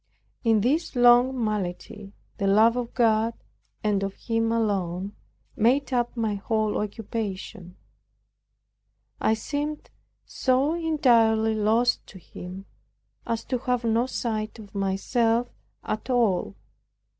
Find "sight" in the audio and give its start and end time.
14.07-14.57